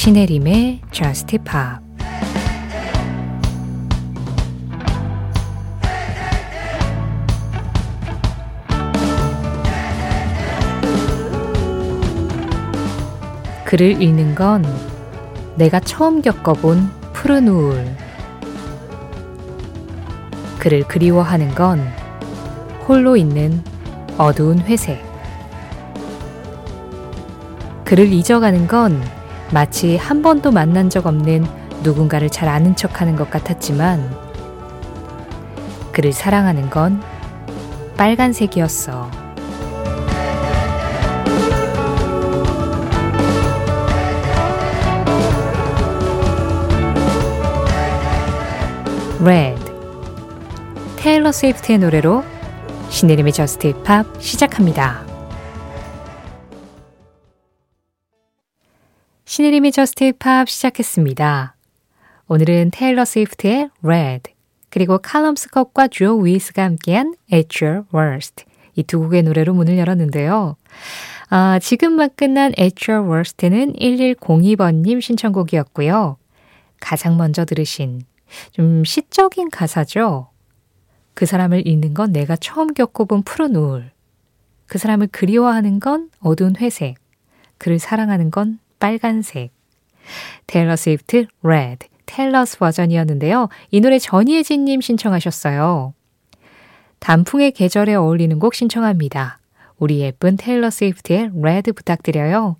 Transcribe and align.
신혜림의 0.00 0.80
Just 0.92 1.36
Pop 1.36 1.84
글을 13.66 14.00
읽는 14.00 14.34
건 14.34 14.64
내가 15.56 15.78
처음 15.80 16.22
겪어본 16.22 16.90
푸른 17.12 17.48
우울. 17.48 17.84
그를 20.58 20.82
그리워하는 20.84 21.54
건 21.54 21.86
홀로 22.88 23.18
있는 23.18 23.62
어두운 24.16 24.60
회색. 24.60 25.04
그를 27.84 28.10
잊어가는 28.10 28.66
건 28.66 29.19
마치 29.52 29.96
한 29.96 30.22
번도 30.22 30.52
만난 30.52 30.88
적 30.88 31.06
없는 31.06 31.44
누군가를 31.82 32.30
잘 32.30 32.48
아는 32.48 32.76
척 32.76 33.00
하는 33.00 33.16
것 33.16 33.30
같았지만 33.30 34.16
그를 35.92 36.12
사랑하는 36.12 36.70
건 36.70 37.02
빨간색이었어. 37.96 39.10
Red 49.22 49.62
테일러 50.96 51.32
스위프트의 51.32 51.78
노래로 51.78 52.24
신혜림의 52.88 53.32
Just 53.32 53.82
Pop 53.82 54.06
시작합니다. 54.18 55.09
신혜림의 59.30 59.70
Just 59.70 60.14
Pop 60.18 60.48
시작했습니다. 60.48 61.54
오늘은 62.26 62.72
테일러 62.72 63.04
스위프트의 63.04 63.70
Red 63.80 64.32
그리고 64.70 64.98
칼럼 64.98 65.36
스콧과 65.36 65.86
조 65.86 66.16
위스가 66.16 66.64
함께한 66.64 67.14
At 67.32 67.64
Your 67.64 67.84
Worst 67.94 68.44
이 68.74 68.82
두 68.82 68.98
곡의 68.98 69.22
노래로 69.22 69.54
문을 69.54 69.78
열었는데요. 69.78 70.56
아, 71.28 71.60
지금 71.60 71.92
막 71.92 72.16
끝난 72.16 72.52
At 72.58 72.90
Your 72.90 73.08
Worst는 73.08 73.74
1102번님 73.74 75.00
신청곡이었고요. 75.00 76.16
가장 76.80 77.16
먼저 77.16 77.44
들으신 77.44 78.02
좀 78.50 78.82
시적인 78.84 79.50
가사죠. 79.50 80.30
그 81.14 81.24
사람을 81.24 81.68
잊는 81.68 81.94
건 81.94 82.10
내가 82.10 82.34
처음 82.34 82.74
겪어본 82.74 83.22
푸른 83.22 83.54
우울. 83.54 83.92
그 84.66 84.78
사람을 84.78 85.06
그리워하는 85.12 85.78
건 85.78 86.10
어두운 86.18 86.56
회색. 86.56 86.96
그를 87.58 87.78
사랑하는 87.78 88.32
건 88.32 88.58
빨간색. 88.80 89.52
테일러 90.48 90.74
스위프트 90.74 91.26
Red 91.44 91.86
Taylor's 92.06 92.58
Version이었는데요. 92.58 93.48
이 93.70 93.80
노래 93.80 93.98
전예진님 94.00 94.80
신청하셨어요. 94.80 95.94
단풍의 96.98 97.52
계절에 97.52 97.94
어울리는 97.94 98.38
곡 98.40 98.54
신청합니다. 98.54 99.38
우리 99.78 100.00
예쁜 100.00 100.36
테일러 100.36 100.70
스위프트의 100.70 101.30
Red 101.34 101.72
부탁드려요. 101.72 102.56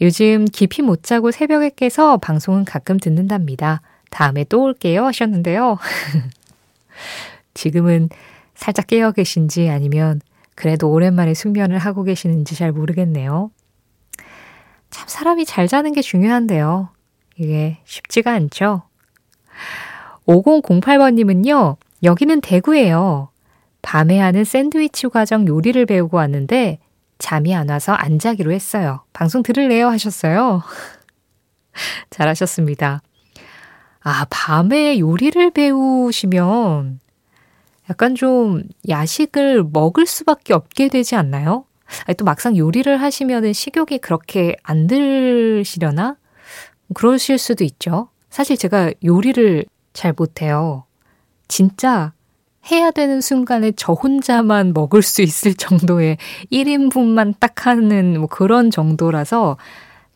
요즘 0.00 0.46
깊이 0.46 0.80
못 0.80 1.02
자고 1.02 1.30
새벽에 1.30 1.70
깨서 1.76 2.16
방송은 2.16 2.64
가끔 2.64 2.98
듣는답니다. 2.98 3.82
다음에 4.10 4.44
또 4.44 4.62
올게요 4.62 5.04
하셨는데요. 5.04 5.78
지금은 7.54 8.08
살짝 8.54 8.86
깨어 8.86 9.12
계신지 9.12 9.68
아니면 9.68 10.20
그래도 10.54 10.90
오랜만에 10.90 11.34
숙면을 11.34 11.78
하고 11.78 12.02
계시는지 12.02 12.54
잘 12.54 12.72
모르겠네요. 12.72 13.50
참 14.90 15.06
사람이 15.08 15.44
잘 15.44 15.68
자는 15.68 15.92
게 15.92 16.02
중요한데요. 16.02 16.90
이게 17.36 17.78
쉽지가 17.84 18.32
않죠. 18.32 18.82
5008번님은요, 20.26 21.76
여기는 22.02 22.40
대구예요. 22.40 23.30
밤에 23.82 24.18
하는 24.18 24.44
샌드위치 24.44 25.08
과정 25.08 25.46
요리를 25.46 25.86
배우고 25.86 26.18
왔는데 26.18 26.78
잠이 27.18 27.54
안 27.54 27.68
와서 27.68 27.92
안 27.92 28.18
자기로 28.18 28.52
했어요. 28.52 29.02
방송 29.12 29.42
들을래요? 29.42 29.88
하셨어요. 29.88 30.62
잘하셨습니다. 32.10 33.02
아, 34.02 34.26
밤에 34.30 34.98
요리를 34.98 35.50
배우시면 35.50 37.00
약간 37.88 38.14
좀 38.14 38.62
야식을 38.88 39.64
먹을 39.72 40.06
수밖에 40.06 40.54
없게 40.54 40.88
되지 40.88 41.16
않나요? 41.16 41.64
아니, 42.06 42.16
또 42.16 42.24
막상 42.24 42.56
요리를 42.56 43.00
하시면은 43.00 43.52
식욕이 43.52 43.98
그렇게 43.98 44.56
안 44.62 44.86
들시려나? 44.86 46.16
그러실 46.94 47.38
수도 47.38 47.64
있죠. 47.64 48.08
사실 48.30 48.56
제가 48.56 48.92
요리를 49.04 49.64
잘 49.92 50.14
못해요. 50.16 50.84
진짜 51.48 52.12
해야 52.70 52.90
되는 52.90 53.20
순간에 53.20 53.72
저 53.76 53.92
혼자만 53.92 54.72
먹을 54.74 55.02
수 55.02 55.22
있을 55.22 55.54
정도의 55.54 56.18
1인분만 56.52 57.34
딱 57.40 57.66
하는 57.66 58.18
뭐 58.18 58.28
그런 58.28 58.70
정도라서 58.70 59.56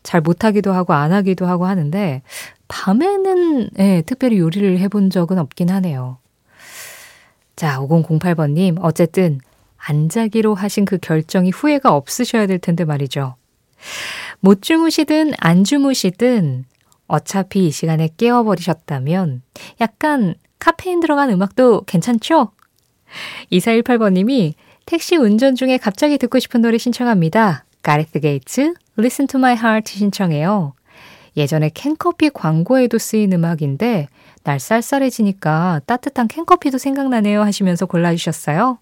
잘 0.03 0.21
못하기도 0.21 0.71
하고 0.71 0.93
안 0.93 1.11
하기도 1.11 1.47
하고 1.47 1.65
하는데 1.65 2.21
밤에는 2.67 3.69
예, 3.79 4.03
특별히 4.05 4.37
요리를 4.37 4.77
해본 4.79 5.09
적은 5.09 5.39
없긴 5.39 5.69
하네요. 5.69 6.17
자, 7.55 7.79
5008번님, 7.79 8.77
어쨌든 8.81 9.39
안 9.87 10.09
자기로 10.09 10.55
하신 10.55 10.85
그 10.85 10.97
결정이 10.97 11.51
후회가 11.51 11.93
없으셔야 11.95 12.47
될 12.47 12.59
텐데 12.59 12.85
말이죠. 12.85 13.35
못 14.39 14.61
주무시든 14.61 15.33
안 15.39 15.63
주무시든 15.63 16.65
어차피 17.07 17.67
이 17.67 17.71
시간에 17.71 18.09
깨워버리셨다면 18.17 19.43
약간 19.81 20.35
카페인 20.57 20.99
들어간 20.99 21.29
음악도 21.29 21.81
괜찮죠? 21.81 22.51
2418번님이 23.51 24.55
택시 24.85 25.15
운전 25.15 25.55
중에 25.55 25.77
갑자기 25.77 26.17
듣고 26.17 26.39
싶은 26.39 26.61
노래 26.61 26.77
신청합니다. 26.77 27.65
가레스 27.83 28.19
게이츠, 28.19 28.73
Listen 28.97 29.27
to 29.27 29.39
My 29.39 29.53
Heart 29.53 29.97
신청해요. 29.97 30.73
예전에 31.37 31.69
캔커피 31.73 32.31
광고에도 32.31 32.97
쓰인 32.97 33.33
음악인데 33.33 34.07
날 34.43 34.59
쌀쌀해지니까 34.59 35.81
따뜻한 35.85 36.27
캔커피도 36.27 36.77
생각나네요 36.77 37.41
하시면서 37.41 37.85
골라주셨어요. 37.85 38.79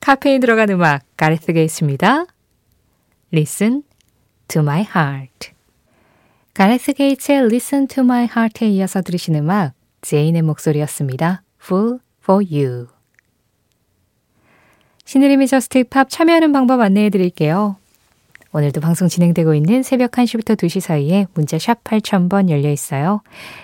카페인 0.00 0.40
들어간 0.40 0.70
음악 0.70 1.02
가레스 1.16 1.52
게이츠입니다. 1.52 2.26
Listen 3.32 3.82
to 4.48 4.62
my 4.62 4.80
heart. 4.80 5.50
가레스 6.52 6.92
게이츠의 6.92 7.38
Listen 7.38 7.88
to 7.88 8.04
my 8.04 8.24
heart에 8.24 8.68
이어서 8.68 9.02
들으신 9.02 9.34
음악 9.36 9.72
제인의 10.02 10.42
목소리였습니다. 10.42 11.42
Fool 11.62 11.98
for 12.22 12.44
You. 12.44 12.86
신혜림의 15.04 15.48
Just 15.48 15.84
Pop 15.84 16.08
참여하는 16.08 16.52
방법 16.52 16.80
안내해 16.80 17.10
드릴게요. 17.10 17.76
오늘도 18.56 18.80
방송 18.80 19.08
진행되고 19.08 19.52
있는 19.54 19.82
새벽 19.82 20.12
1시부터 20.12 20.56
2시 20.56 20.78
사이에 20.78 21.26
문자 21.34 21.58
샵 21.58 21.82
8000번 21.82 22.48
열려 22.50 22.70
있어요. 22.70 23.20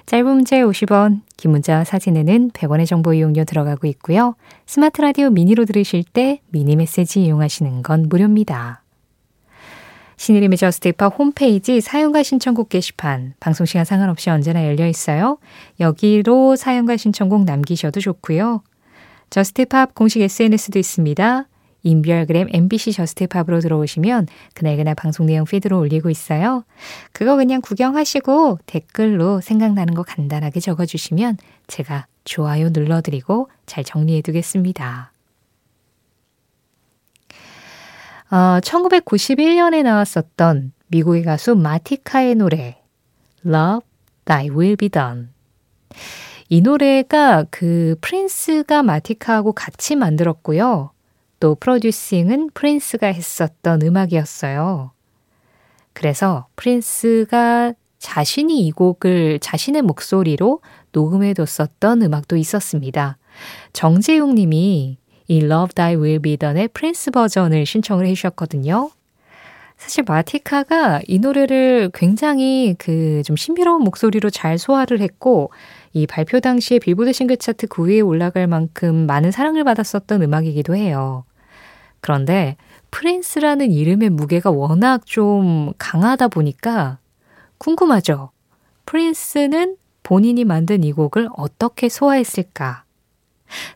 짧은 0.06 0.26
문자에 0.26 0.62
50원, 0.62 1.20
긴 1.36 1.52
문자 1.52 1.84
사진에는 1.84 2.50
100원의 2.50 2.86
정보 2.86 3.14
이용료 3.14 3.44
들어가고 3.44 3.86
있고요. 3.86 4.34
스마트 4.66 5.00
라디오 5.00 5.30
미니로 5.30 5.64
들으실 5.64 6.02
때 6.02 6.40
미니 6.48 6.74
메시지 6.74 7.22
이용하시는 7.22 7.84
건 7.84 8.06
무료입니다. 8.08 8.82
신혜림의 10.16 10.58
Just 10.58 10.91
Pop 10.91 11.16
홈페이지 11.16 11.80
사연과 11.80 12.24
신청곡 12.24 12.68
게시판 12.68 13.34
방송 13.38 13.66
시간 13.66 13.84
상관없이 13.84 14.28
언제나 14.28 14.66
열려 14.66 14.88
있어요. 14.88 15.38
여기로 15.78 16.56
사연과 16.56 16.96
신청곡 16.96 17.44
남기셔도 17.44 18.00
좋고요. 18.00 18.64
Just 19.30 19.67
Pop 19.67 19.94
공식 19.94 20.20
SNS도 20.20 20.80
있습니다. 20.80 21.46
인별그램 21.82 22.48
MBC 22.52 22.92
Just 22.92 23.17
Pop으로 23.17 23.60
들어오시면 23.60 24.26
그날그날 24.54 24.94
방송 24.94 25.26
내용 25.26 25.44
피드로 25.44 25.78
올리고 25.78 26.10
있어요. 26.10 26.64
그거 27.12 27.36
그냥 27.36 27.60
구경하시고 27.60 28.58
댓글로 28.66 29.40
생각나는 29.40 29.94
거 29.94 30.02
간단하게 30.02 30.60
적어주시면 30.60 31.38
제가 31.66 32.06
좋아요 32.24 32.68
눌러드리고 32.70 33.48
잘 33.66 33.84
정리해 33.84 34.22
두겠습니다. 34.22 35.12
어, 38.30 38.60
1991년에 38.60 39.82
나왔었던 39.82 40.72
미국의 40.88 41.24
가수 41.24 41.56
마티카의 41.56 42.36
노래 42.36 42.80
Love 43.44 43.86
Thy 44.24 44.50
Will 44.50 44.76
Be 44.76 44.88
Done 44.88 45.28
이 46.48 46.60
노래가 46.60 47.44
그 47.50 47.96
프린스가 48.00 48.82
마티카하고 48.82 49.52
같이 49.52 49.96
만들었고요. 49.96 50.90
또 51.40 51.54
프로듀싱은 51.54 52.50
프린스가 52.54 53.08
했었던 53.08 53.82
음악이었어요. 53.82 54.92
그래서 55.92 56.46
프린스가 56.56 57.74
자신이 57.98 58.66
이 58.66 58.70
곡을 58.70 59.40
자신의 59.40 59.82
목소리로 59.82 60.60
녹음해 60.92 61.34
뒀었던 61.34 62.02
음악도 62.02 62.36
있었습니다. 62.36 63.18
정재용 63.72 64.34
님이 64.34 64.98
이 65.28 65.38
Love 65.38 65.74
Thy 65.74 65.96
Will 65.96 66.20
Be 66.20 66.36
Done의 66.36 66.68
프린스 66.68 67.10
버전을 67.10 67.66
신청을 67.66 68.06
해 68.06 68.14
주셨거든요. 68.14 68.90
사실 69.76 70.04
마티카가 70.06 71.00
이 71.06 71.18
노래를 71.18 71.90
굉장히 71.94 72.74
그 72.78 73.22
좀 73.24 73.36
신비로운 73.36 73.82
목소리로 73.82 74.30
잘 74.30 74.58
소화를 74.58 75.00
했고 75.00 75.50
이 75.92 76.06
발표 76.06 76.40
당시에 76.40 76.78
빌보드 76.78 77.12
싱글 77.12 77.36
차트 77.36 77.68
9위에 77.68 78.06
올라갈 78.06 78.46
만큼 78.46 79.06
많은 79.06 79.30
사랑을 79.30 79.64
받았었던 79.64 80.22
음악이기도 80.22 80.74
해요. 80.76 81.24
그런데 82.00 82.56
프린스라는 82.90 83.70
이름의 83.70 84.10
무게가 84.10 84.50
워낙 84.50 85.06
좀 85.06 85.72
강하다 85.78 86.28
보니까 86.28 86.98
궁금하죠. 87.58 88.30
프린스는 88.86 89.76
본인이 90.02 90.44
만든 90.44 90.82
이 90.82 90.92
곡을 90.92 91.28
어떻게 91.36 91.88
소화했을까? 91.88 92.84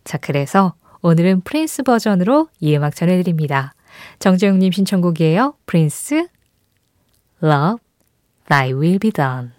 자, 0.05 0.19
그래서 0.19 0.75
오늘은 1.03 1.43
프린스 1.43 1.83
버전으로 1.83 2.49
이 2.61 2.75
음악 2.77 2.97
전해드립니다. 2.97 3.75
정재용님 4.19 4.73
신청곡이에요. 4.73 5.55
프린스, 5.67 6.29
Love, 7.43 7.79
Thy 8.49 8.73
Will 8.73 8.99
Be 8.99 9.13
Done. 9.13 9.51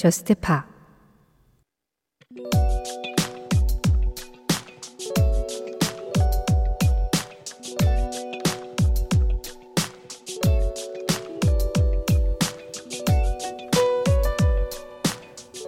저스트 0.00 0.34
파 0.36 0.64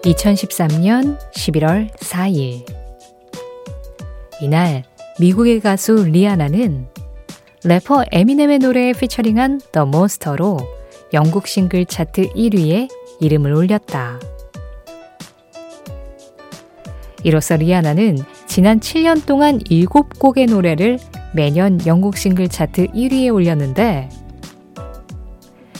(2013년 0.01 1.19
11월 1.35 1.93
4일) 1.97 2.65
이날 4.41 4.83
미국의 5.19 5.59
가수 5.59 6.05
리아나는 6.05 6.87
래퍼 7.63 8.05
에미넴의 8.11 8.57
노래에 8.57 8.93
피처링한 8.93 9.61
더 9.71 9.85
몬스터로 9.85 10.57
영국 11.13 11.45
싱글 11.45 11.85
차트 11.85 12.29
1위에 12.29 13.02
이름을 13.23 13.53
올렸다. 13.53 14.19
이로써 17.23 17.55
리아나는 17.55 18.17
지난 18.47 18.81
7년 18.81 19.25
동안 19.25 19.59
7곡의 19.59 20.49
노래를 20.49 20.99
매년 21.33 21.79
영국 21.87 22.17
싱글 22.17 22.49
차트 22.49 22.87
1위에 22.87 23.33
올렸는데 23.33 24.09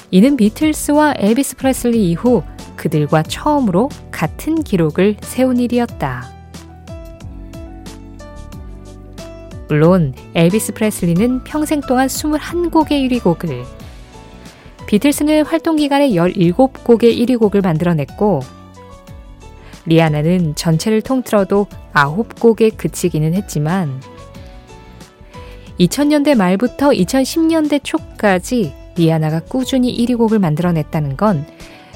이는 0.09 0.37
비틀스와 0.37 1.15
엘비스 1.17 1.57
프레슬리 1.57 2.09
이후 2.11 2.43
그들과 2.77 3.23
처음으로 3.23 3.89
같은 4.09 4.63
기록을 4.63 5.17
세운 5.21 5.57
일이었다. 5.59 6.31
물론 9.67 10.13
엘비스 10.33 10.73
프레슬리는 10.73 11.43
평생 11.43 11.81
동안 11.81 12.07
21곡의 12.07 12.91
1위 12.91 13.21
곡을 13.21 13.63
비틀스는 14.87 15.45
활동 15.45 15.75
기간에 15.75 16.09
17곡의 16.09 17.17
1위 17.17 17.39
곡을 17.39 17.61
만들어냈고 17.61 18.41
리아나는 19.85 20.55
전체를 20.55 21.01
통틀어도 21.01 21.67
9곡에 21.93 22.77
그치기는 22.77 23.33
했지만 23.33 24.01
2000년대 25.79 26.35
말부터 26.35 26.89
2010년대 26.89 27.81
초까지 27.83 28.73
리아나가 28.95 29.39
꾸준히 29.39 29.95
1위 29.97 30.17
곡을 30.17 30.39
만들어냈다는 30.39 31.17
건 31.17 31.45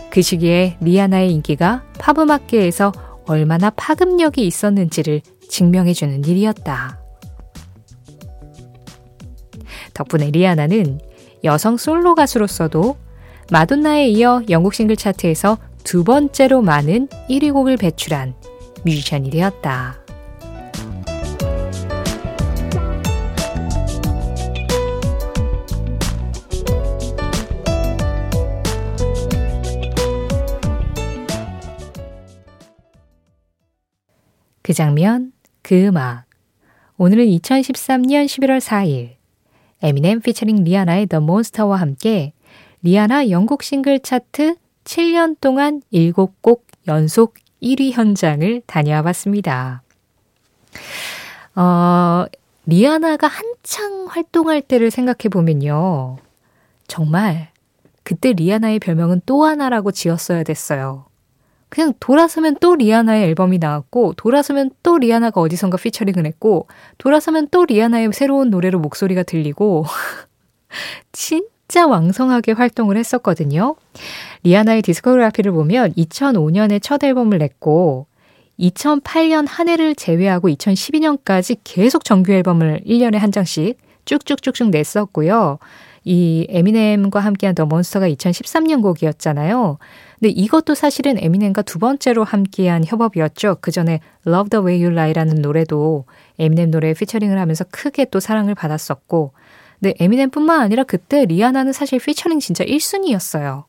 그 0.09 0.21
시기에 0.21 0.77
리아나의 0.81 1.31
인기가 1.31 1.83
팝음악계에서 1.99 2.91
얼마나 3.25 3.69
파급력이 3.69 4.45
있었는지를 4.45 5.21
증명해주는 5.49 6.25
일이었다. 6.25 6.99
덕분에 9.93 10.31
리아나는 10.31 10.99
여성 11.43 11.77
솔로 11.77 12.15
가수로서도 12.15 12.97
마돈나에 13.51 14.07
이어 14.07 14.41
영국 14.49 14.73
싱글 14.73 14.95
차트에서 14.95 15.57
두 15.83 16.03
번째로 16.03 16.61
많은 16.61 17.07
1위 17.29 17.53
곡을 17.53 17.77
배출한 17.77 18.33
뮤지션이 18.83 19.29
되었다. 19.29 19.99
그 34.61 34.73
장면, 34.73 35.31
그 35.61 35.85
음악. 35.85 36.25
오늘은 36.97 37.25
2013년 37.25 38.25
11월 38.25 38.59
4일. 38.59 39.16
에미넴 39.81 40.21
피처링 40.21 40.63
리아나의 40.63 41.05
The 41.07 41.21
Monster와 41.23 41.77
함께 41.77 42.33
리아나 42.81 43.29
영국 43.29 43.63
싱글 43.63 43.99
차트 43.99 44.55
7년 44.83 45.35
동안 45.39 45.81
7곡 45.93 46.61
연속 46.87 47.35
1위 47.61 47.91
현장을 47.91 48.61
다녀와 48.65 49.01
봤습니다. 49.01 49.81
어, 51.55 52.25
리아나가 52.65 53.27
한창 53.27 54.05
활동할 54.09 54.61
때를 54.61 54.91
생각해 54.91 55.29
보면요. 55.31 56.17
정말 56.87 57.49
그때 58.03 58.31
리아나의 58.33 58.79
별명은 58.79 59.21
또 59.25 59.43
하나라고 59.43 59.91
지었어야 59.91 60.43
됐어요. 60.43 61.05
그냥 61.69 61.93
돌아서면 61.99 62.55
또 62.61 62.75
리아나의 62.75 63.25
앨범이 63.25 63.57
나왔고, 63.57 64.13
돌아서면 64.13 64.71
또 64.83 64.97
리아나가 64.97 65.41
어디선가 65.41 65.77
피처링을 65.77 66.25
했고, 66.25 66.67
돌아서면 66.97 67.49
또 67.51 67.65
리아나의 67.65 68.11
새로운 68.13 68.49
노래로 68.49 68.79
목소리가 68.79 69.23
들리고, 69.23 69.85
진짜 71.11 71.87
왕성하게 71.87 72.53
활동을 72.53 72.97
했었거든요. 72.97 73.75
리아나의 74.43 74.81
디스코그래피를 74.81 75.51
보면 75.51 75.93
2005년에 75.93 76.81
첫 76.81 77.03
앨범을 77.03 77.37
냈고, 77.39 78.07
2008년 78.59 79.45
한 79.47 79.69
해를 79.69 79.93
제외하고 79.93 80.49
2012년까지 80.49 81.57
계속 81.63 82.03
정규 82.03 82.31
앨범을 82.31 82.81
1년에 82.85 83.17
한 83.17 83.31
장씩 83.31 83.77
쭉쭉쭉쭉 84.05 84.69
냈었고요. 84.69 85.59
이 86.03 86.47
에미넴과 86.49 87.19
함께한 87.19 87.53
The 87.53 87.65
Monster가 87.65 88.07
2013년 88.09 88.81
곡이었잖아요. 88.81 89.77
근데 90.19 90.29
이것도 90.29 90.73
사실은 90.75 91.17
에미넴과 91.19 91.61
두 91.61 91.79
번째로 91.79 92.23
함께한 92.23 92.83
협업이었죠. 92.85 93.57
그 93.61 93.71
전에 93.71 93.99
Love 94.25 94.49
the 94.49 94.65
Way 94.65 94.83
You 94.83 94.97
Lie라는 94.97 95.41
노래도 95.41 96.05
에미넴 96.39 96.71
노래에 96.71 96.93
피처링을 96.93 97.39
하면서 97.39 97.63
크게 97.69 98.05
또 98.05 98.19
사랑을 98.19 98.55
받았었고, 98.55 99.33
근데 99.79 99.93
에미넴뿐만 99.99 100.59
아니라 100.59 100.83
그때 100.83 101.25
리아나는 101.25 101.71
사실 101.71 101.99
피처링 101.99 102.39
진짜 102.39 102.63
1순위였어요. 102.63 103.65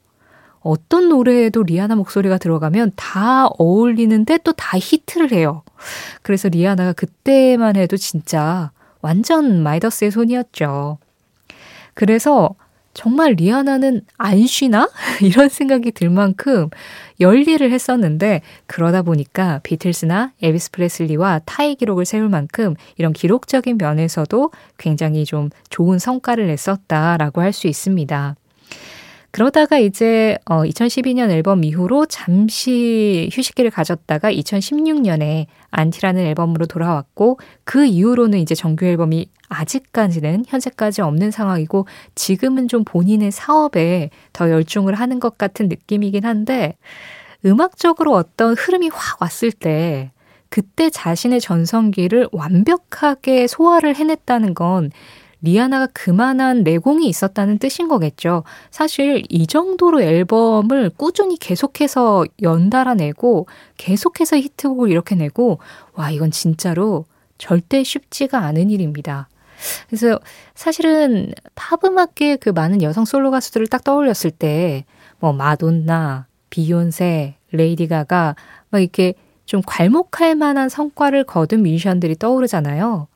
어떤 0.61 1.09
노래에도 1.09 1.63
리아나 1.63 1.95
목소리가 1.95 2.39
들어가면 2.39 2.93
다 2.97 3.47
어울리는데 3.59 4.39
또 4.39 4.53
다 4.53 4.77
히트를 4.79 5.33
해요. 5.33 5.63
그래서 6.23 6.49
리아나가 6.49 6.93
그때만 6.93 7.77
해도 7.77 7.97
진짜 7.97 8.73
완전 9.01 9.63
마이더스의 9.63 10.11
손이었죠. 10.11 10.99
그래서 11.95 12.55
정말 12.95 13.33
리아나는 13.35 14.03
안 14.17 14.47
쉬나? 14.47 14.89
이런 15.23 15.49
생각이 15.49 15.93
들 15.93 16.11
만큼 16.11 16.69
열일을 17.21 17.71
했었는데 17.71 18.43
그러다 18.67 19.03
보니까 19.03 19.61
비틀스나 19.63 20.33
엘비스 20.43 20.71
프레슬리와 20.73 21.41
타이 21.45 21.75
기록을 21.77 22.05
세울 22.05 22.29
만큼 22.29 22.75
이런 22.97 23.13
기록적인 23.13 23.79
면에서도 23.79 24.51
굉장히 24.79 25.25
좀 25.25 25.51
좋은 25.71 25.99
성과를 25.99 26.47
냈었다라고 26.49 27.41
할 27.41 27.53
수 27.53 27.67
있습니다. 27.67 28.37
그러다가 29.31 29.79
이제 29.79 30.39
어 30.47 30.63
2012년 30.63 31.31
앨범 31.31 31.63
이후로 31.63 32.07
잠시 32.07 33.29
휴식기를 33.33 33.71
가졌다가 33.71 34.33
2016년에 34.33 35.47
ANTI라는 35.71 36.23
앨범으로 36.27 36.67
돌아왔고 36.67 37.39
그 37.65 37.85
이후로는 37.85 38.39
이제 38.39 38.55
정규 38.55 38.87
앨범이 38.87 39.29
아직까지는 39.49 40.45
현재까지 40.49 41.03
없는 41.03 41.31
상황이고 41.31 41.87
지금은 42.15 42.69
좀 42.69 42.85
본인의 42.85 43.31
사업에 43.31 44.11
더 44.33 44.51
열중을 44.51 44.95
하는 44.95 45.21
것 45.21 45.37
같은 45.37 45.69
느낌이긴 45.69 46.25
한데 46.25 46.77
음악적으로 47.45 48.15
어떤 48.15 48.55
흐름이 48.55 48.89
확 48.93 49.21
왔을 49.21 49.53
때 49.53 50.11
그때 50.49 50.89
자신의 50.89 51.41
전성기를 51.41 52.29
완벽하게 52.33 53.47
소화를 53.47 53.95
해냈다는 53.97 54.55
건 54.55 54.91
리아나가 55.41 55.87
그만한 55.93 56.65
내공이 56.65 57.09
있었다는 57.09 57.59
뜻인 57.59 57.89
거겠죠. 57.89 58.45
사실 58.71 59.23
이 59.29 59.47
정도로 59.47 60.03
앨범을 60.03 60.91
꾸준히 60.97 61.37
계속해서 61.37 62.25
연달아 62.43 62.95
내고 62.95 63.47
계속해서 63.77 64.37
히트곡을 64.37 64.91
이렇게 64.91 65.15
내고 65.15 65.59
와 65.95 66.11
이건 66.11 66.31
진짜로 66.31 67.05
절대 67.39 67.85
쉽지가 67.85 68.39
않은 68.39 68.71
일입니다. 68.71 69.29
그래서 69.89 70.19
사실은 70.55 71.33
팝 71.55 71.85
음악계 71.85 72.37
그 72.37 72.51
많은 72.51 72.83
여성 72.83 73.05
솔로 73.05 73.31
가수들을 73.31 73.67
딱 73.69 73.83
떠올렸을 73.83 74.31
때, 74.31 74.85
뭐, 75.19 75.33
마돈나, 75.33 76.27
비욘세, 76.51 77.35
레이디 77.51 77.89
가가, 77.89 78.37
막 78.71 78.79
이렇게 78.81 79.15
좀 79.47 79.63
괄목할 79.67 80.37
만한 80.37 80.69
성과를 80.69 81.25
거둔 81.25 81.63
뮤지션들이 81.63 82.17
떠오르잖아요. 82.17 83.09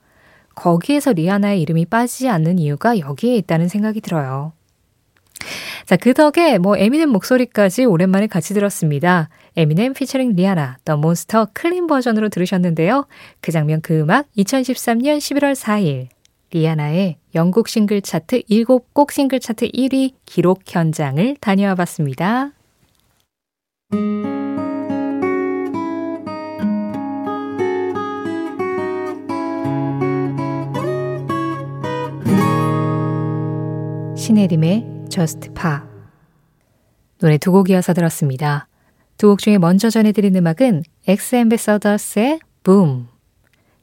거기에서 0.55 1.13
리아나의 1.13 1.61
이름이 1.63 1.87
빠지지 1.87 2.29
않는 2.29 2.59
이유가 2.59 2.99
여기에 2.99 3.37
있다는 3.37 3.69
생각이 3.69 4.01
들어요. 4.01 4.53
자, 5.87 5.97
그 5.97 6.15
덕에 6.15 6.59
뭐 6.59 6.77
에미넴 6.77 7.09
목소리까지 7.09 7.85
오랜만에 7.85 8.27
같이 8.27 8.55
들었습니다. 8.55 9.29
에미넴 9.57 9.95
피처링 9.95 10.35
리아나, 10.37 10.79
The 10.85 10.97
Monster 10.97 11.49
clean 11.53 11.87
버전으로 11.87 12.29
들으셨는데요. 12.29 13.07
그 13.41 13.53
장면 13.53 13.81
그 13.83 14.01
음악 14.01 14.27
2013년 14.37 15.19
11월 15.19 15.55
4일 15.55 16.09
리아나의 16.53 17.17
영국 17.35 17.69
싱글 17.69 18.03
차트 18.03 18.43
7곡 18.43 19.11
싱글 19.11 19.41
차트 19.41 19.69
1위 19.69 20.13
기록 20.27 20.63
현장을 20.67 21.37
다녀와 21.41 21.75
봤습니다. 21.75 22.53
신혜림의 34.33 35.09
Just 35.11 35.51
Pop 35.53 35.81
노래 37.19 37.37
두 37.37 37.53
곡 37.53 37.69
이어서 37.69 37.93
들었습니다. 37.93 38.67
두 39.19 39.29
곡 39.29 39.41
중에 39.41 39.59
먼저 39.59 39.91
전해드린 39.91 40.35
음악은 40.37 40.85
엑스 41.07 41.37
앰베서더스의 41.37 42.41
Boom 42.65 43.09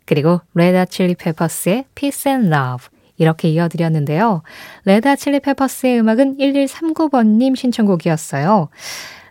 그리고 0.06 0.42
레드 0.56 0.75
핫 0.75 0.86
칠리 0.86 1.14
페퍼스의 1.16 1.86
Peace 1.94 2.32
and 2.32 2.48
Love 2.48 2.88
이렇게 3.18 3.50
이어드렸는데요. 3.50 4.42
레드 4.86 5.06
핫 5.06 5.18
칠리 5.18 5.40
페퍼스의 5.42 6.00
음악은 6.00 6.38
1139번님 6.38 7.56
신청곡이었어요. 7.56 8.70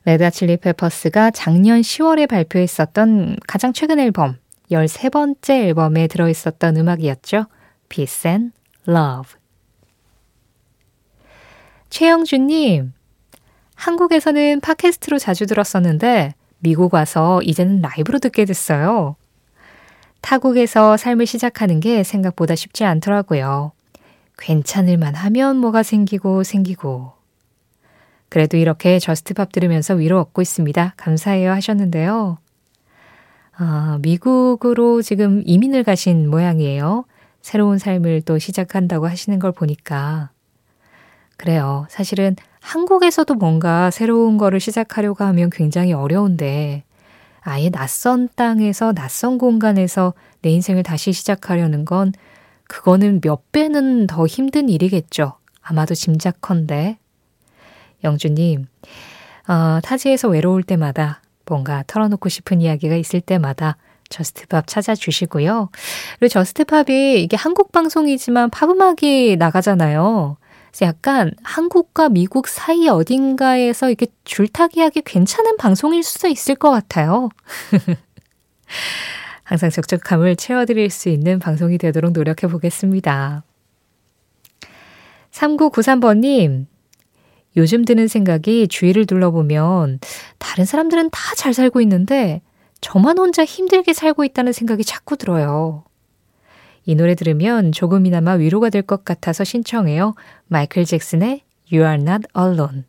레드 0.05 0.21
핫 0.21 0.31
칠리 0.31 0.59
페퍼스가 0.59 1.33
작년 1.33 1.81
10월에 1.81 2.29
발표했었던 2.29 3.39
가장 3.47 3.73
최근 3.73 3.99
앨범 3.99 4.37
13번째 4.71 5.51
앨범에 5.51 6.07
들어있었던 6.07 6.77
음악이었죠. 6.77 7.47
Peace 7.89 8.31
and 8.31 8.53
Love 8.87 9.38
최영준님, 11.91 12.93
한국에서는 13.75 14.61
팟캐스트로 14.61 15.19
자주 15.19 15.47
들었었는데 15.47 16.35
미국 16.59 16.95
와서 16.95 17.41
이제는 17.43 17.81
라이브로 17.81 18.19
듣게 18.19 18.45
됐어요. 18.45 19.17
타국에서 20.21 20.97
삶을 20.97 21.27
시작하는 21.27 21.81
게 21.81 22.03
생각보다 22.03 22.55
쉽지 22.55 22.85
않더라고요. 22.85 23.73
괜찮을만 24.37 25.15
하면 25.15 25.57
뭐가 25.57 25.83
생기고 25.83 26.43
생기고. 26.45 27.13
그래도 28.29 28.57
이렇게 28.57 28.99
Just 28.99 29.30
Pop 29.30 29.53
들으면서 29.53 29.95
위로 29.95 30.21
얻고 30.21 30.43
있습니다. 30.43 30.95
감사해요 30.97 31.51
하셨는데요. 31.53 32.39
아, 33.57 33.99
미국으로 34.03 35.03
지금 35.03 35.43
이민을 35.47 35.83
가신 35.83 36.29
모양이에요. 36.29 37.05
새로운 37.41 37.79
삶을 37.79 38.23
또 38.23 38.39
시작한다고 38.39 39.09
하시는 39.09 39.39
걸 39.39 39.53
보니까 39.53 40.31
그래요. 41.39 41.87
사실은 41.89 42.37
한국에서도 42.61 43.33
뭔가 43.35 43.91
새로운 43.91 44.37
거를 44.37 44.61
시작하려고 44.61 45.25
하면 45.25 45.49
굉장히 45.51 45.95
어려운데 45.95 46.85
아예 47.41 47.71
낯선 47.71 48.29
땅에서 48.35 48.93
낯선 48.93 49.39
공간에서 49.39 50.13
내 50.43 50.51
인생을 50.51 50.83
다시 50.83 51.13
시작하려는 51.13 51.87
건 51.87 52.13
그거는 52.65 53.21
몇 53.23 53.51
배는 53.53 54.07
더 54.07 54.27
힘든 54.27 54.69
일이겠죠. 54.69 55.33
아마도 55.63 55.95
짐작컨대. 55.95 56.99
영주님, 58.05 58.67
어, 59.49 59.81
타지에서 59.83 60.29
외로울 60.29 60.63
때마다 60.63 61.23
뭔가 61.47 61.83
털어놓고 61.87 62.29
싶은 62.29 62.61
이야기가 62.61 62.95
있을 62.97 63.21
때마다 63.21 63.77
Just 64.11 64.43
Pop 64.43 64.67
찾아주시고요. 64.67 65.71
그리고 66.19 66.29
Just 66.29 66.76
Pop이 66.76 67.23
이게 67.23 67.37
한국 67.37 67.73
방송이지만 67.73 68.51
팝음악이 68.51 69.37
나가잖아요. 69.39 70.37
약간 70.83 71.33
한국과 71.43 72.09
미국 72.09 72.49
사이 72.49 72.89
어딘가에서 72.89 73.89
이렇게 73.89 74.07
줄타기하기 74.25 75.03
괜찮은 75.03 75.57
방송일 75.57 76.03
수도 76.03 76.29
있을 76.29 76.55
것 76.55 76.71
같아요. 76.71 77.31
항상 79.43 79.71
적적함을 79.71 80.37
채워드릴 80.37 80.91
수 80.91 81.09
있는 81.09 81.39
방송이 81.39 81.79
되도록 81.79 82.13
노력해 82.13 82.47
보겠습니다. 82.47 83.45
3993번님, 85.33 86.67
요즘 87.57 87.85
드는 87.85 88.09
생각이 88.09 88.69
주위를 88.69 89.07
둘러보면 89.07 90.01
다른 90.39 90.65
사람들은 90.65 91.11
다 91.11 91.29
잘 91.39 91.55
살고 91.55 91.81
있는데 91.83 92.43
저만 92.81 93.17
혼자 93.17 93.45
힘들게 93.45 93.93
살고 93.93 94.25
있다는 94.25 94.53
생각이 94.53 94.85
자꾸 94.85 95.17
들어요. 95.17 95.85
이 96.89 96.95
노래 96.95 97.15
들으면 97.15 97.71
조금이나마 97.71 98.33
위로가 98.33 98.71
될 98.71 98.81
것 98.81 99.05
같아서 99.05 99.45
신청해요. 99.45 100.15
마이클 100.47 100.87
잭슨의 100.87 101.43
You 101.71 101.87
Are 101.87 102.01
Not 102.01 102.27
Alone. 102.35 102.85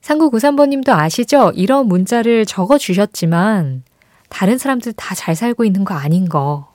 3993번님도 0.00 0.88
아시죠? 0.88 1.52
이런 1.54 1.86
문자를 1.86 2.46
적어 2.46 2.78
주셨지만 2.78 3.82
다른 4.30 4.56
사람들 4.56 4.94
다 4.94 5.14
잘 5.14 5.36
살고 5.36 5.66
있는 5.66 5.84
거 5.84 5.92
아닌 5.94 6.30
거, 6.30 6.72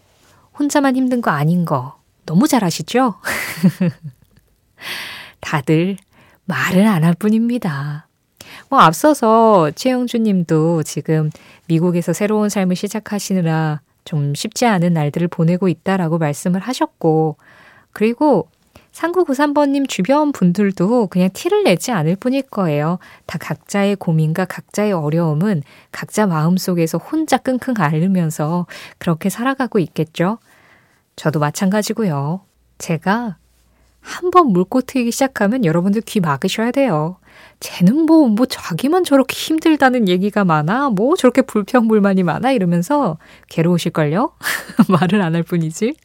혼자만 0.60 0.96
힘든 0.96 1.20
거 1.22 1.32
아닌 1.32 1.66
거 1.66 1.98
너무 2.28 2.48
잘 2.48 2.64
아시죠? 2.64 3.16
다들 5.42 5.98
말을 6.46 6.86
안 6.86 7.04
할 7.04 7.16
뿐입니다. 7.16 8.08
뭐 8.70 8.82
앞서서 8.82 9.72
최영주 9.72 10.20
님도 10.20 10.84
지금 10.84 11.32
미국에서 11.68 12.14
새로운 12.14 12.50
삶을 12.50 12.76
시작하시느라 12.76 13.82
좀 14.06 14.34
쉽지 14.34 14.66
않은 14.66 14.94
날들을 14.94 15.28
보내고 15.28 15.68
있다라고 15.68 16.18
말씀을 16.18 16.62
하셨고, 16.62 17.38
그리고 17.92 18.48
3993번님 18.96 19.90
주변 19.90 20.32
분들도 20.32 21.08
그냥 21.08 21.30
티를 21.34 21.64
내지 21.66 21.92
않을 21.92 22.16
뿐일 22.16 22.44
거예요. 22.44 23.00
다 23.26 23.38
각자의 23.38 23.98
고민과 23.98 24.46
각자의 24.46 24.94
어려움은 24.94 25.64
각자 25.92 26.26
마음속에서 26.26 26.98
혼자 26.98 27.38
끙끙 27.38 27.76
앓으면서 27.78 28.68
그렇게 28.98 29.30
살아가고 29.30 29.80
있겠죠. 29.80 30.38
저도 31.18 31.40
마찬가지고요. 31.40 32.42
제가 32.78 33.38
한번 34.00 34.48
물고 34.48 34.82
트이기 34.82 35.12
시작하면 35.12 35.66
여러분들 35.66 36.02
귀 36.02 36.20
막으셔야 36.20 36.72
돼요. 36.72 37.18
쟤는 37.60 38.06
뭐, 38.06 38.28
뭐, 38.28 38.46
자기만 38.46 39.04
저렇게 39.04 39.36
힘들다는 39.36 40.08
얘기가 40.08 40.46
많아? 40.46 40.90
뭐, 40.90 41.16
저렇게 41.16 41.42
불평불만이 41.42 42.24
많아? 42.24 42.52
이러면서 42.52 43.18
괴로우실걸요? 43.50 44.34
말을 44.90 45.22
안 45.22 45.36
할 45.36 45.44
뿐이지. 45.44 45.96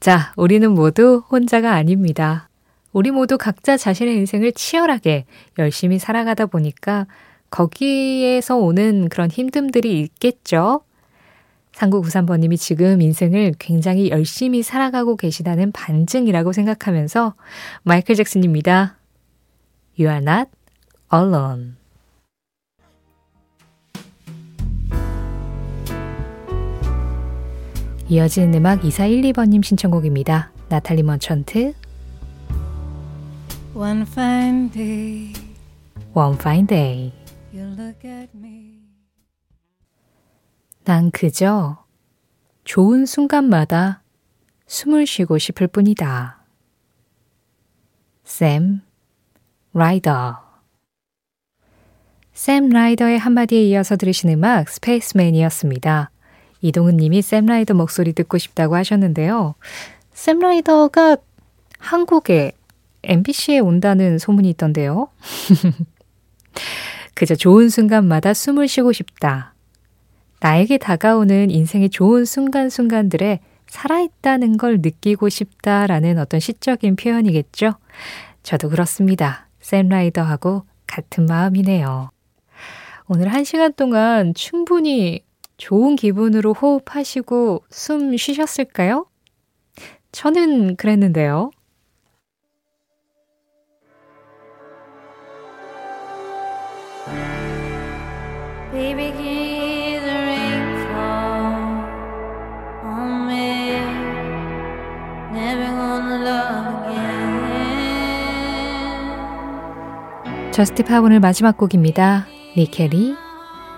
자, 0.00 0.32
우리는 0.36 0.70
모두 0.72 1.22
혼자가 1.30 1.72
아닙니다. 1.72 2.48
우리 2.92 3.10
모두 3.10 3.38
각자 3.38 3.76
자신의 3.76 4.16
인생을 4.16 4.52
치열하게 4.52 5.26
열심히 5.58 5.98
살아가다 5.98 6.46
보니까 6.46 7.06
거기에서 7.50 8.56
오는 8.56 9.08
그런 9.08 9.28
힘듦들이 9.28 9.86
있겠죠? 9.86 10.82
3993번님이 11.72 12.58
지금 12.58 13.00
인생을 13.02 13.54
굉장히 13.58 14.10
열심히 14.10 14.62
살아가고 14.62 15.16
계시다는 15.16 15.72
반증이라고 15.72 16.52
생각하면서 16.52 17.34
마이클 17.84 18.14
잭슨입니다. 18.16 18.97
You 19.98 20.08
are 20.08 20.22
not 20.22 20.48
alone. 21.12 21.74
이어지는 28.08 28.54
음악 28.54 28.80
2412번님 28.82 29.64
신청곡입니다. 29.64 30.52
나탈리 30.68 31.02
머천트 31.02 31.74
One 33.74 34.02
fine 34.02 34.70
day 34.70 35.32
One 36.14 36.34
fine 36.34 36.66
day 36.68 37.12
You 37.52 37.66
look 37.76 38.08
at 38.08 38.30
me 38.36 38.78
난 40.84 41.10
그저 41.10 41.84
좋은 42.62 43.04
순간마다 43.04 44.02
숨을 44.68 45.06
쉬고 45.06 45.38
싶을 45.38 45.66
뿐이다. 45.66 46.44
샘 48.22 48.82
라이더 49.78 50.40
샘 52.32 52.68
라이더의 52.68 53.18
한마디에 53.18 53.62
이어서 53.62 53.96
들으신 53.96 54.30
음악 54.30 54.68
스페이스맨이었습니다. 54.68 56.10
이동은 56.60 56.96
님이 56.96 57.22
샘 57.22 57.46
라이더 57.46 57.74
목소리 57.74 58.12
듣고 58.12 58.38
싶다고 58.38 58.76
하셨는데요. 58.76 59.54
샘 60.12 60.38
라이더가 60.38 61.16
한국에 61.78 62.52
MBC에 63.02 63.58
온다는 63.60 64.18
소문이 64.18 64.50
있던데요. 64.50 65.08
그저 67.14 67.34
좋은 67.34 67.68
순간마다 67.68 68.34
숨을 68.34 68.68
쉬고 68.68 68.92
싶다. 68.92 69.54
나에게 70.40 70.78
다가오는 70.78 71.50
인생의 71.50 71.90
좋은 71.90 72.24
순간순간들에 72.24 73.40
살아있다는 73.66 74.56
걸 74.56 74.78
느끼고 74.80 75.28
싶다라는 75.28 76.18
어떤 76.18 76.38
시적인 76.38 76.96
표현이겠죠? 76.96 77.74
저도 78.44 78.68
그렇습니다. 78.70 79.47
샘 79.68 79.90
라이더하고 79.90 80.64
같은 80.86 81.26
마음이네요. 81.26 82.10
오늘 83.06 83.28
한 83.28 83.44
시간 83.44 83.74
동안 83.74 84.32
충분히 84.32 85.26
좋은 85.58 85.94
기분으로 85.94 86.54
호흡하시고 86.54 87.64
숨 87.68 88.16
쉬셨을까요? 88.16 89.04
저는 90.10 90.76
그랬는데요. 90.76 91.50
Baby, 98.72 99.47
저스트 110.58 110.82
팝 110.82 111.04
오늘 111.04 111.20
마지막 111.20 111.56
곡입니다. 111.56 112.26
니켈이 112.56 113.14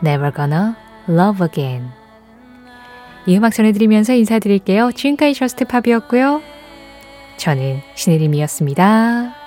Never 0.03 0.33
Gonna 0.35 0.73
Love 1.11 1.47
Again. 1.47 1.91
이 3.27 3.37
음악 3.37 3.53
전해드리면서 3.53 4.15
인사드릴게요. 4.15 4.91
지금까지 4.93 5.35
저스트 5.35 5.67
팝이었고요. 5.67 6.41
저는 7.37 7.83
신혜림이었습니다. 7.95 9.40